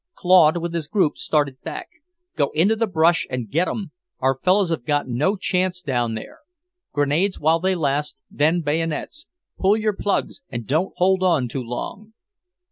[0.15, 1.87] Claude, with his group, started back.
[2.35, 3.91] "Go into the brush and get 'em!
[4.19, 6.39] Our fellows have got no chance down there.
[6.91, 9.27] Grenades while they last, then bayonets.
[9.59, 12.13] Pull your plugs and don't hold on too long."